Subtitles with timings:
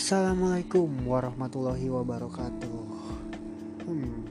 [0.00, 2.80] Assalamualaikum warahmatullahi wabarakatuh.
[3.84, 4.24] Hmm.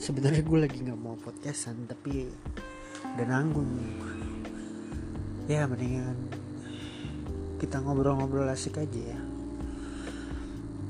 [0.00, 2.32] Sebenarnya gue lagi nggak mau podcastan tapi
[3.12, 3.68] udah nanggung.
[5.52, 6.16] Ya mendingan
[7.60, 9.20] kita ngobrol-ngobrol asik aja ya.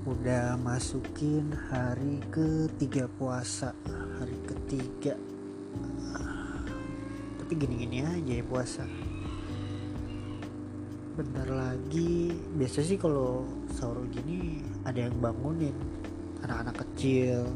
[0.07, 3.75] Udah masukin hari ketiga puasa,
[4.23, 5.19] hari ketiga.
[7.43, 8.87] Tapi gini-gini aja ya puasa
[11.13, 12.33] bentar lagi.
[12.57, 15.77] Biasa sih kalau sahur gini ada yang bangunin.
[16.41, 17.47] Anak-anak kecil.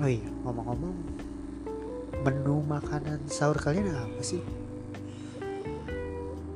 [0.00, 0.96] Oh iya ngomong-ngomong.
[2.24, 4.40] Menu makanan sahur kalian apa sih?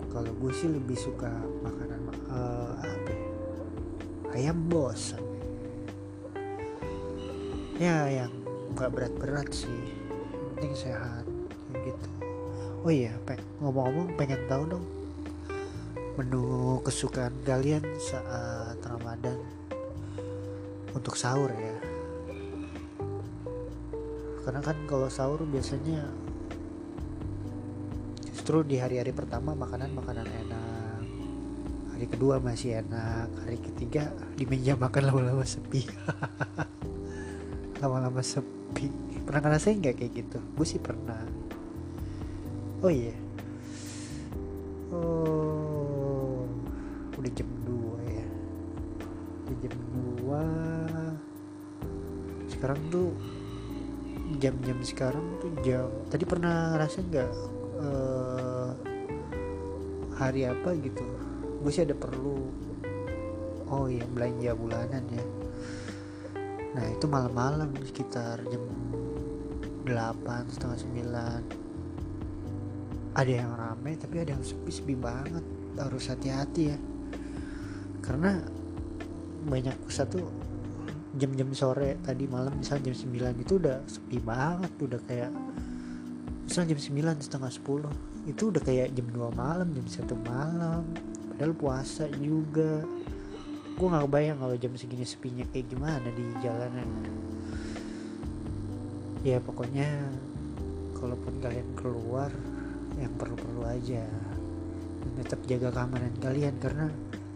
[0.08, 2.00] Kalau gue sih lebih suka makanan
[2.32, 3.26] uh, apa ya?
[4.28, 5.16] ayam bos
[7.78, 8.32] ya yang
[8.74, 9.94] nggak berat-berat sih.
[10.56, 11.22] Penting sehat
[11.70, 12.17] gitu
[12.82, 13.14] oh iya
[13.58, 14.86] ngomong-ngomong pengen tahu dong
[16.18, 19.38] menu kesukaan kalian saat Ramadan
[20.90, 21.78] untuk sahur ya.
[24.42, 26.10] Karena kan kalau sahur biasanya
[28.26, 31.02] justru di hari-hari pertama makanan-makanan enak
[31.94, 35.86] hari kedua masih enak hari ketiga di meja makan lama-lama sepi.
[37.82, 38.90] Lama-lama sepi.
[39.22, 40.38] Pernah ngerasain nggak kayak gitu?
[40.58, 41.22] Gue sih pernah
[42.82, 43.14] oh iya.
[44.94, 46.46] Oh
[47.18, 48.26] udah jam 2 ya.
[49.46, 49.74] Udah jam
[50.22, 50.78] 2
[52.58, 53.14] sekarang tuh
[54.42, 57.30] jam-jam sekarang tuh jam tadi pernah ngerasa nggak
[57.82, 58.70] uh,
[60.18, 61.02] hari apa gitu?
[61.62, 62.50] Gue sih ada perlu.
[63.68, 65.24] Oh iya belanja bulanan ya.
[66.78, 68.62] Nah itu malam-malam sekitar jam
[69.86, 70.78] 8 setengah
[71.46, 71.67] 9
[73.18, 75.42] ada yang ramai tapi ada yang sepi-sepi banget.
[75.74, 76.78] Harus hati-hati ya.
[77.98, 78.38] Karena
[79.42, 80.26] banyak pusat tuh
[81.18, 85.32] jam-jam sore tadi malam misalnya jam 9 itu udah sepi banget udah kayak
[86.44, 86.80] misalnya jam
[87.16, 90.82] 9 setengah 10 itu udah kayak jam 2 malam jam 1 malam.
[91.32, 92.84] Padahal puasa juga.
[93.78, 96.88] Gue gak kebayang kalau jam segini sepinya kayak gimana di jalanan.
[99.22, 99.86] Ya pokoknya
[100.98, 102.30] kalaupun kalian keluar
[102.98, 104.04] yang perlu-perlu aja.
[104.98, 106.86] Dan tetap jaga keamanan kalian karena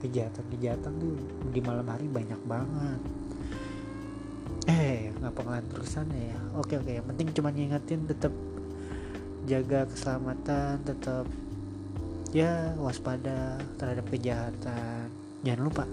[0.02, 1.14] kejahatan-kejahatan tuh
[1.54, 3.00] di malam hari banyak banget.
[4.66, 6.38] Eh nggak ngelantur sana ya?
[6.58, 6.90] Oke oke.
[6.90, 8.34] Yang penting cuma ngingetin tetap
[9.46, 11.26] jaga keselamatan tetap
[12.34, 15.10] ya waspada terhadap kejahatan.
[15.42, 15.84] Jangan lupa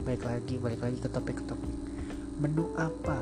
[0.00, 1.72] balik lagi balik lagi ke topik ke topik
[2.40, 3.20] menu apa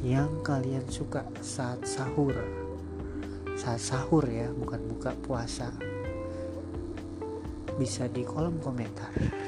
[0.00, 2.32] yang kalian suka saat sahur
[3.60, 5.68] saat sahur ya bukan buka puasa.
[7.76, 9.12] Bisa di kolom komentar